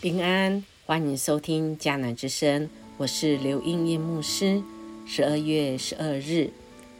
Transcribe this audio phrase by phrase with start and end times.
[0.00, 4.62] 平安，欢迎收听迦南之声，我是刘英燕牧师。
[5.06, 6.50] 十二月十二日，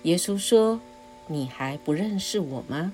[0.02, 0.79] 耶稣说
[1.29, 2.92] ：“你还不认识我吗？”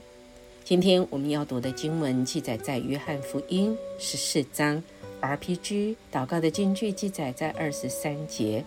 [0.63, 4.83] 今天我们要读的经文记载在约翰福音十四章。
[5.21, 8.65] RPG 祷告的经句记载在二十三节。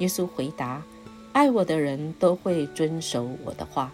[0.00, 0.82] 耶稣回答
[1.32, 3.92] ：“爱我的人都会遵守我的话，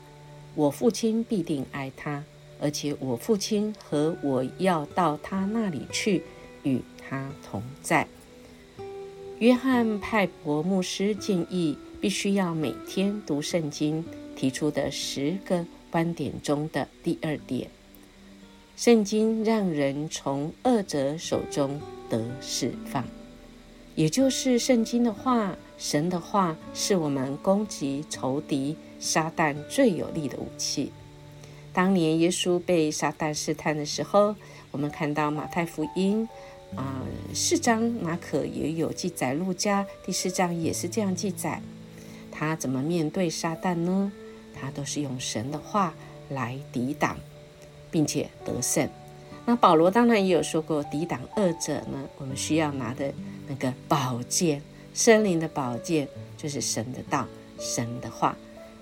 [0.54, 2.24] 我父亲必定爱他，
[2.58, 6.22] 而且我父亲和我要到他那里去。”
[6.62, 8.06] 与他同在。
[9.38, 14.04] 约翰派伯牧师建议，必须要每天读圣经，
[14.40, 17.68] 提出的十个观点中的第二点：
[18.74, 23.04] 圣经让人从恶者手中得释放，
[23.94, 30.90] 也就是圣经的话，神的话，是我们攻击仇敌撒旦最有力的武器。
[31.74, 34.34] 当年耶稣被撒旦试探的时候，
[34.70, 36.26] 我们看到马太福音。
[36.76, 37.04] 啊，
[37.34, 41.60] 四章马可也有记载，路加第四章也是这样记载。
[42.30, 44.10] 他怎么面对撒旦呢？
[44.60, 45.94] 他都是用神的话
[46.28, 47.16] 来抵挡，
[47.90, 48.88] 并且得胜。
[49.46, 53.12] 那保罗当然也有说过，抵挡恶者呢，我们需要拿的
[53.48, 57.26] 那个宝剑，森林的宝剑就是神的道、
[57.58, 58.36] 神的话。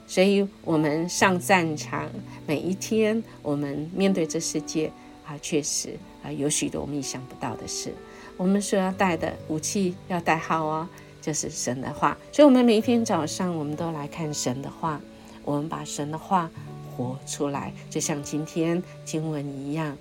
[0.06, 2.09] 所以，我们上战场，
[2.47, 4.91] 每一天，我们面对这世界。
[5.27, 7.93] 啊，确实啊，有许多我们意想不到的事。
[8.39, 10.89] 我们所要带的武器要带好哦，
[11.21, 12.17] 就是神的话。
[12.33, 14.99] 所以，我们每一天早上，我们都来看神的话，
[15.48, 16.50] 我们把神的话
[16.94, 19.96] 活出来，就像今天经文一样，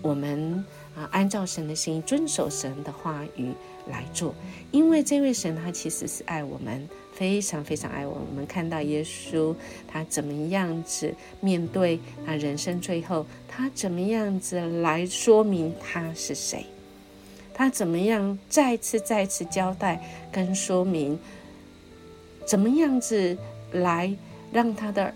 [0.00, 0.64] 我们
[0.94, 3.52] 啊，按照神的心，遵守神的话语
[3.88, 4.32] 来做。
[4.70, 6.88] 因为这位神他其实是爱我们。
[7.14, 8.14] 非常非常爱我。
[8.14, 9.54] 我们看到耶稣，
[9.86, 16.64] 他怎么样子面对他人生最后，他怎么样子来说明他是谁？
[17.52, 20.02] 他怎么样再次再次交代
[20.32, 21.18] 跟说明？
[22.46, 23.36] 怎么样子
[23.72, 24.16] 来
[24.52, 25.12] 让他的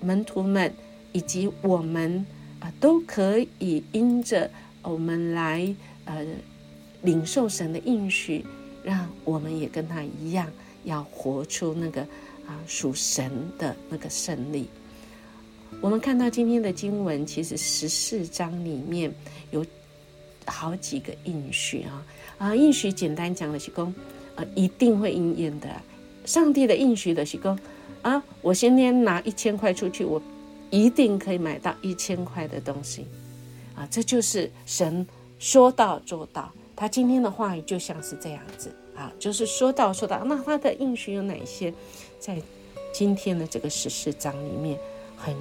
[0.00, 0.72] 门徒们
[1.12, 2.24] 以及我们
[2.60, 4.50] 啊都可以因着
[4.82, 5.74] 我们来
[6.06, 6.24] 呃
[7.02, 8.44] 领受神的应许，
[8.82, 10.50] 让我们也跟他一样。
[10.84, 12.00] 要活出那个
[12.46, 13.28] 啊属神
[13.58, 14.68] 的那个胜利。
[15.80, 19.12] 我们看到今天的经文，其实十四章里面
[19.50, 19.66] 有
[20.46, 22.06] 好几个应许啊
[22.38, 23.92] 啊应许简单讲的是说，
[24.36, 25.68] 啊一定会应验的。
[26.24, 27.58] 上帝的应许的是说，
[28.06, 30.22] 啊我今天拿一千块出去，我
[30.70, 33.04] 一定可以买到一千块的东西
[33.74, 35.04] 啊，这就是神
[35.40, 36.52] 说到做到。
[36.76, 38.72] 他今天的话语就像是这样子。
[38.94, 41.74] 啊，就是说到说到，那他的应许有哪些？
[42.18, 42.40] 在
[42.94, 44.78] 今天的这个十四章里面，
[45.16, 45.36] 很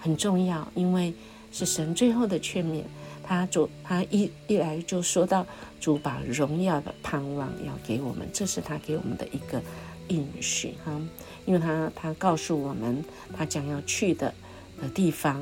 [0.00, 1.14] 很重要，因为
[1.52, 2.82] 是神最后的劝勉。
[3.22, 5.46] 他主他一一来就说到
[5.78, 9.62] 主把荣耀的盼望要给我们，这是他给我们的一个
[10.10, 11.00] 应许哈。
[11.46, 13.02] 因为他他告诉我们，
[13.34, 14.32] 他将要去的
[14.80, 15.40] 的地方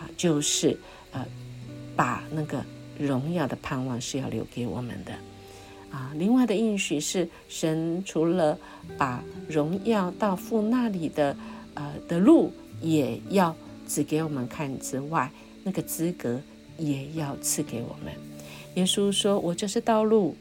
[0.00, 0.76] 啊，就是
[1.12, 1.24] 呃，
[1.94, 2.64] 把那个
[2.98, 5.12] 荣耀的盼望是要留给我们的。
[5.90, 8.58] 啊，另外的应许是神除了
[8.98, 11.36] 把荣耀到父那里的
[11.74, 13.54] 呃的路也要
[13.86, 15.30] 指给我们看之外，
[15.62, 16.40] 那个资格
[16.78, 18.12] 也要赐给我们。
[18.74, 20.34] 耶稣说：“我就是道路、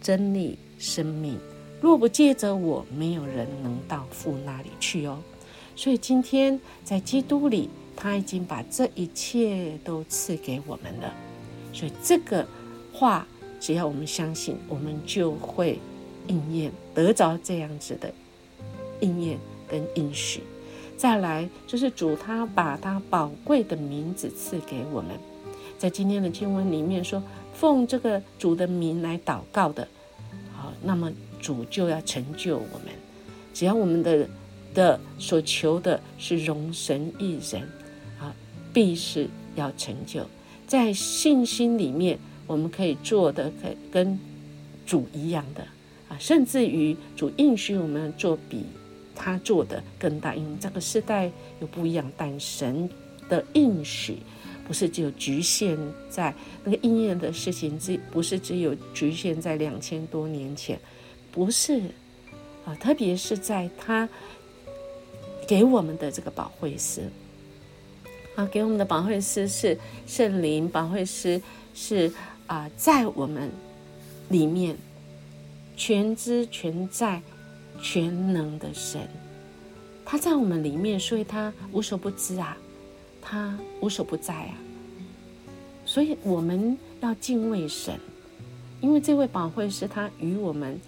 [0.00, 1.38] 真理、生命，
[1.82, 5.18] 若不借着我，没有人能到父那里去哦。”
[5.76, 11.12] 所以今天在基督里，他已经把这一切都赐给我们了。
[11.74, 12.46] 所以这个
[12.94, 13.26] 话。
[13.64, 15.78] 只要我们相信，我们就会
[16.26, 18.12] 应验，得着这样子的
[18.98, 19.38] 应验
[19.68, 20.42] 跟应许。
[20.96, 25.16] 再来就是主他把他宝贵的名字赐给我们，
[25.78, 27.22] 在今天的经文里面说，
[27.54, 29.86] 奉这个主的名来祷告的，
[30.52, 31.12] 好，那么
[31.42, 32.94] 主就要成就我们。
[33.52, 34.26] 只要我们的
[34.72, 37.60] 的所求的是容神一人，
[38.18, 38.34] 啊，
[38.72, 40.24] 必是要成就，
[40.66, 42.18] 在信心里面。
[42.44, 44.18] 我们可以做的，可跟
[44.84, 45.62] 主一样的
[46.08, 48.64] 啊，甚至于主应许我们做比
[49.14, 50.34] 他做的更大。
[50.34, 51.30] 因为这个时代
[51.60, 52.90] 有不一样，但神
[53.28, 54.18] 的应许
[54.66, 55.78] 不是只有局限
[56.10, 56.34] 在
[56.64, 60.78] 那个应验的事情，只不是只有局限在两千多年前，
[61.32, 61.80] 不是
[62.64, 64.08] 啊，特别是在他
[65.48, 67.10] 给我们的这个保惠师，
[68.36, 69.76] 啊，给我们的保惠师是
[70.06, 71.42] 圣灵，保惠师
[71.74, 72.12] 是
[72.46, 73.50] 啊，在我们
[74.28, 74.76] 里面
[75.76, 77.20] 全知全在、
[77.80, 79.08] 全能的神，
[80.04, 82.56] 他在我们里面，所以他无所不知啊，
[83.20, 84.54] 他无所不在啊，
[85.84, 87.98] 所以我们要敬畏神，
[88.80, 90.78] 因为这位保惠师他与我们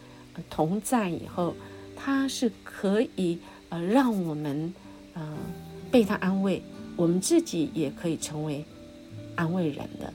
[0.50, 1.54] 同在以后，
[1.96, 3.38] 他是可以
[3.69, 4.72] 呃让我们
[5.14, 5.36] 呃
[5.90, 6.62] 被他安慰。
[6.96, 8.64] 我们自己也可以成为
[9.34, 10.12] 安慰人的，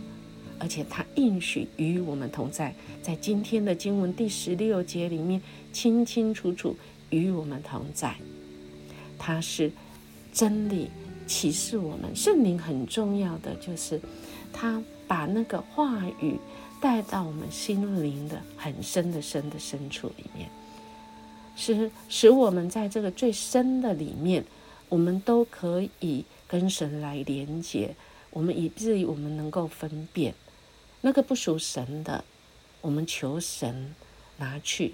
[0.59, 5.41] 而且他应许与我们同在，在今天的经文第十六节里面
[5.73, 6.75] 清清楚楚
[7.09, 8.15] 与我们同在。
[9.17, 9.69] 他是
[10.31, 10.87] 真理
[11.27, 13.99] 启示我们，圣灵很重要的就是
[14.53, 16.39] 他把那个话语
[16.81, 20.49] 带到我们心灵的很深的深的深处里面，
[21.55, 24.43] 使使我们在这个最深的里面，
[24.89, 26.25] 我们都可以。
[26.49, 27.95] 跟神来连接，
[28.31, 30.33] 我们以至于我们能够分辨
[31.01, 32.25] 那个不属神的，
[32.81, 33.93] 我们求神
[34.37, 34.93] 拿去；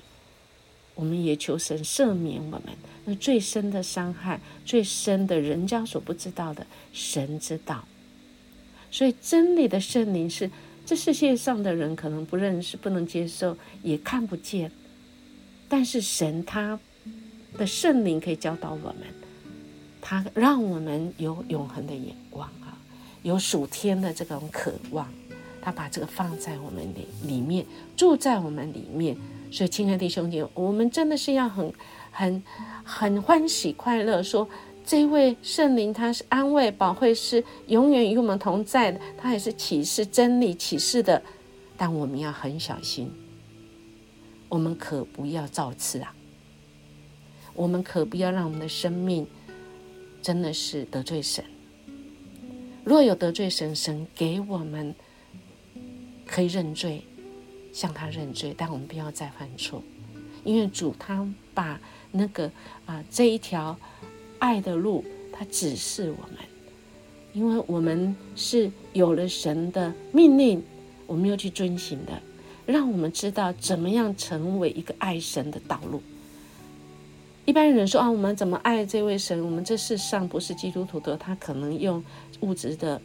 [0.96, 2.62] 我们也求神赦免我们
[3.06, 7.86] 那最深的伤害、最深的人家所不知道的，神知道。
[8.92, 10.52] 所以真理的圣灵是
[10.86, 14.72] 这世界上的人可能不认识、不能接受、也看不见，
[15.68, 16.80] 但是神他
[17.58, 18.98] 的圣灵可以教导我们。
[20.00, 22.78] 他让我们有永恒的眼光啊，
[23.24, 25.12] 有属天的这种渴望。
[25.60, 27.66] 他把这个放在我们里里面，
[27.98, 29.18] 住在我们里面。
[29.52, 31.74] 所以，亲爱的弟兄姐妹，我们真的是要很、
[32.12, 32.44] 很、
[32.84, 34.48] 很欢喜快乐，说
[34.86, 39.00] 这位圣灵他是安慰、保惠师，永远与我们同在的。
[39.18, 41.22] 他也是启示真理、启示的。
[41.76, 43.12] 但我们要很小心，
[44.48, 46.16] 我们可不要造次啊！
[47.54, 49.26] 我们可不要让我们的生命。
[50.22, 51.46] 真的是得罪神。
[52.84, 54.96] 若有得罪神，神给我们
[56.26, 57.04] 可以认罪，
[57.72, 59.84] 向他认罪，但我们不要再犯错，
[60.44, 61.80] 因为主他把
[62.12, 62.52] 那个
[62.88, 63.78] 啊这一条
[64.46, 65.04] 爱的路，
[65.34, 66.38] 他指示我们，
[67.34, 70.62] 因为我们是有了神的命令，
[71.08, 72.22] 我们要去遵行的，
[72.68, 76.00] 让我们知道怎么样成为一个爱神的道路。
[77.46, 79.44] 一般人说啊，我们怎么爱这位神？
[79.44, 82.04] 我们这世上不是基督徒的，他可能用
[82.42, 83.02] 物质的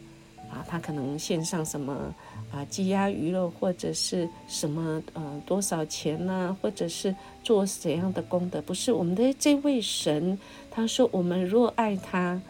[0.51, 2.13] 啊，他可能献上什么
[2.51, 6.55] 啊，鸡鸭鱼肉，或者是什么呃多少钱呢？
[6.61, 8.61] 或者是做怎样的功德？
[8.61, 10.37] 不是我们的这位神，
[10.71, 12.41] 他说我们若爱他，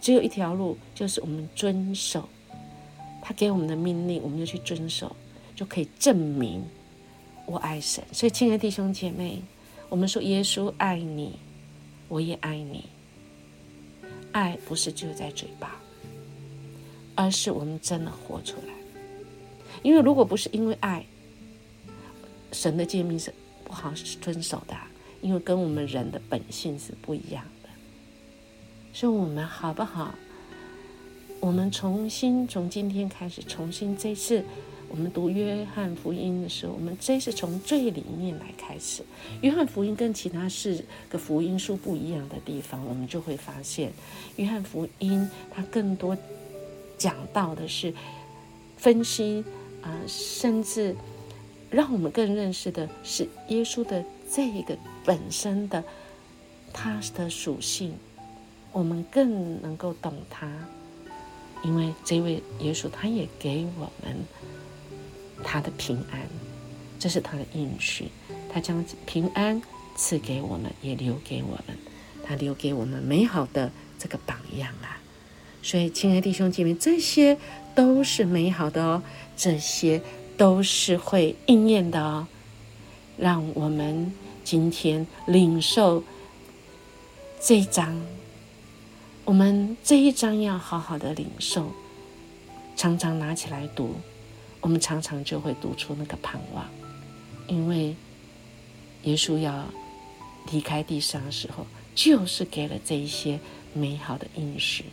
[0.00, 2.28] 只有一条路，就是我们遵守
[3.22, 5.16] 他给我们的命令，我们就去遵守，
[5.56, 6.62] 就可以证明
[7.46, 8.04] 我爱神。
[8.12, 9.40] 所以，亲爱的弟兄姐妹。
[9.90, 11.38] 我们说耶稣爱你，
[12.08, 12.84] 我也爱你。
[14.32, 15.80] 爱不是只有在嘴巴，
[17.14, 18.74] 而是我们真的活出来。
[19.82, 21.06] 因为如果不是因为爱，
[22.52, 23.32] 神的诫命是
[23.64, 23.90] 不好
[24.20, 24.76] 遵守的，
[25.20, 27.68] 因为跟我们人的本性是不一样的。
[28.92, 30.14] 所以，我们好不好？
[31.40, 34.44] 我们重新从今天开始，重新这次。
[34.90, 39.02] 我们读约翰福音的时候，我们这是从最里面来开始。
[39.42, 43.92] 约翰福音跟其他四个福音书不一样的地方，我们就会发现，
[44.36, 46.16] 约翰福音它更多
[46.96, 47.92] 讲到的是
[48.78, 49.44] 分析
[49.82, 50.96] 啊，甚至
[51.70, 54.02] 让我们更认识的是耶稣的
[54.32, 54.74] 这一个
[55.08, 55.82] 本身的
[56.70, 57.94] 他的属性，
[58.72, 60.46] 我们更能够懂他，
[61.62, 64.14] 因为这位耶稣他也给我们。
[65.42, 66.20] 他的平安，
[66.98, 68.08] 这是他的应许。
[68.52, 69.62] 他将平安
[69.96, 71.78] 赐给我们，也留给我们。
[72.24, 75.00] 他留给我们美好的这个榜样啊！
[75.62, 77.38] 所以，亲爱的弟兄姐妹，这些
[77.74, 79.02] 都是美好的哦，
[79.36, 80.02] 这些
[80.36, 82.26] 都是会应验的哦。
[83.16, 84.12] 让我们
[84.50, 86.02] 今天领受
[87.38, 88.00] 这一章，
[89.26, 91.70] 我们这一章要好好的领受，
[92.74, 93.96] 常常拿起来读。
[94.62, 96.66] 我们常常就会读出那个盼望，
[97.46, 97.94] 因为
[99.02, 99.66] 耶稣要
[100.50, 103.38] 离开地上的时候，就是给了这一些
[103.74, 104.86] 美好的应许，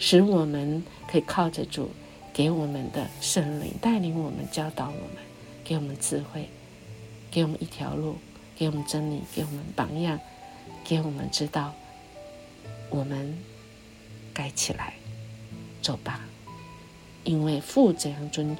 [0.00, 1.88] 使我们可以靠着主
[2.32, 5.22] 给我们的圣灵带领我们、教导我们，
[5.62, 6.48] 给我们智慧，
[7.30, 8.16] 给我们一条路，
[8.60, 10.20] 给我们真理，给我们榜样，
[10.84, 11.72] 给我们知道
[12.90, 13.34] 我们
[14.34, 14.92] 该起来
[15.80, 16.20] 走吧。
[17.24, 18.54] 因为父怎样遵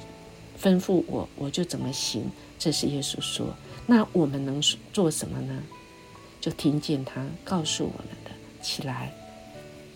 [0.59, 2.23] 吩咐我，我就怎么行。
[2.57, 3.53] 这是耶稣说。
[3.85, 4.59] 那我们能
[4.91, 5.61] 做什么呢？
[6.39, 9.13] 就听见他告诉我们的：起来，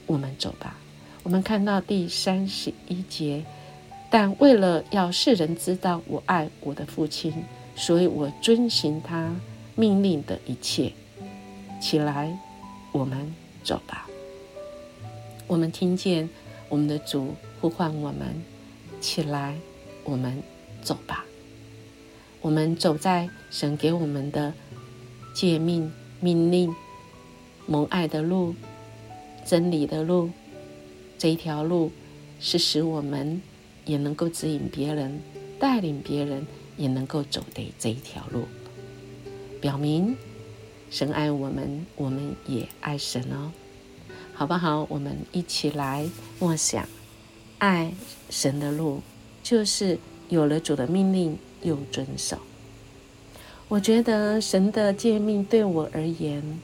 [0.06, 0.78] 我们走吧。
[1.24, 3.44] 我们看到第三十一节，
[4.12, 7.34] 但为了要世人知道我爱我的父亲，
[7.76, 9.34] 所以我遵行他
[9.76, 10.94] 命令的一切。
[11.82, 12.38] 起来，
[12.92, 14.08] 我们走吧。
[15.46, 16.28] 我们听见
[16.70, 18.42] 我们的主呼唤我们：
[19.00, 19.56] 起来，
[20.04, 20.42] 我们
[20.82, 21.26] 走吧。
[22.42, 24.54] 我们走在神给我们的
[25.34, 26.74] 诫命、命令、
[27.68, 28.56] 蒙爱的路、
[29.46, 30.30] 真理的路。
[31.18, 31.92] 这一条路
[32.40, 33.42] 是使我们
[33.86, 35.20] 也能够指引别人、
[35.60, 36.46] 带领别人，
[36.78, 38.46] 也能够走的这一条路。
[39.66, 40.16] 表明
[40.92, 43.52] 神爱我们，我们也爱神哦，
[44.32, 44.86] 好不好？
[44.92, 46.08] 我们一起来
[46.38, 46.88] 默想，
[47.58, 47.92] 爱
[48.30, 49.02] 神的路，
[49.42, 49.98] 就是
[50.30, 51.36] 有了主的命令。
[51.64, 52.38] 又遵守，
[53.68, 56.60] 我觉得神的诫命对我而言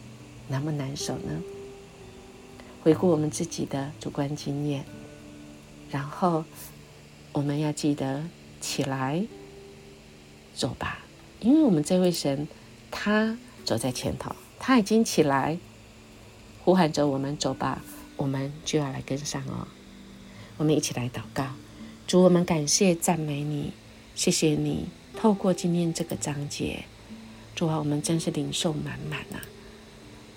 [0.48, 1.42] 难不难守呢？
[2.84, 4.86] 回顾我们自己的主观经验，
[5.90, 6.46] 然后
[7.32, 8.24] 我们要记得
[8.60, 9.26] 起来
[10.54, 11.00] 走吧，
[11.40, 12.48] 因为我们这位神
[12.92, 15.58] 他走在前头，他已经起来
[16.64, 17.82] 呼喊着我们走吧，
[18.18, 19.68] 我们就要来跟上哦。
[20.58, 21.48] 我们一起来祷告，
[22.06, 23.72] 主，我们感谢赞美你。
[24.14, 26.84] 谢谢你透过今天这个章节，
[27.56, 29.40] 主啊，我们真是灵受满满呐！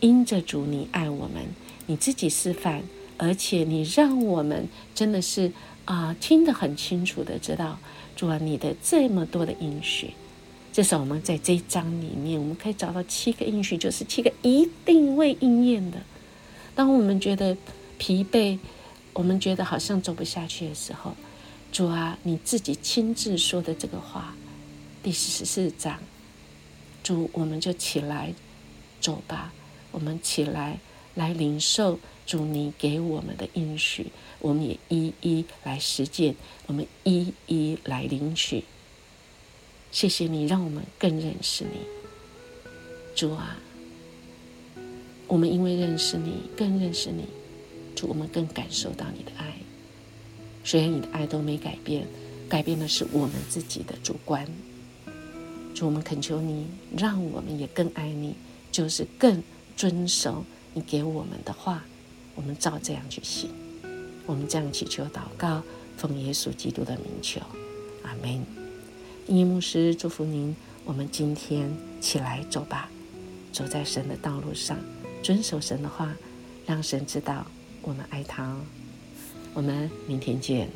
[0.00, 1.48] 因着主你爱我们，
[1.86, 2.84] 你自己示范，
[3.18, 5.52] 而且你让我们真的是
[5.84, 7.78] 啊听得很清楚的知道，
[8.14, 10.14] 主啊，你的这么多的应许，
[10.74, 15.98] 至少我们在这一章里面，我们可以找到七个应许，就是七个一定会应验的。
[16.74, 17.56] 当我们觉得
[17.96, 18.58] 疲惫，
[19.12, 21.14] 我们觉得好像走不下去的时候，
[21.70, 24.34] 主啊，你自己亲自说的这个话，
[25.00, 26.00] 第十四章，
[27.04, 28.34] 主，我们就起来
[29.00, 29.52] 走吧，
[29.92, 30.80] 我们起来
[31.14, 34.08] 来领受主你给我们的应许，
[34.40, 36.34] 我们也一一来实践，
[36.66, 38.64] 我们一一来领取。
[39.94, 41.78] 谢谢你，让我们更认识你，
[43.14, 43.56] 主啊，
[45.28, 47.26] 我们因为认识你，更认识你，
[47.94, 49.54] 主，我们更感受到你的爱。
[50.64, 52.08] 虽然你的爱都没改变，
[52.48, 54.44] 改变的是我们自己的主观。
[55.76, 58.34] 主，我们恳求你，让我们也更爱你，
[58.72, 59.40] 就是更
[59.76, 61.84] 遵守你给我们的话。
[62.34, 63.48] 我们照这样去行。
[64.26, 65.62] 我们这样祈求祷告，
[65.96, 67.40] 奉耶稣基督的名求，
[68.02, 68.63] 阿门。
[69.26, 70.54] 音牧师祝福您。
[70.84, 72.90] 我们今天起来走吧，
[73.50, 74.76] 走在神的道路上，
[75.22, 76.14] 遵守神的话，
[76.66, 77.46] 让神知道
[77.80, 78.60] 我们爱他哦。
[79.54, 80.68] 我们明天见。